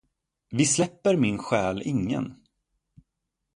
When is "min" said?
1.17-1.37